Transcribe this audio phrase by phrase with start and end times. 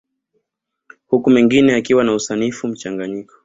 [1.07, 3.33] Huku mengine yakiwa na usanifu mchanganyiko